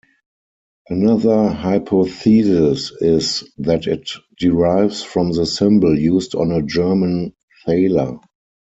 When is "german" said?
6.63-7.35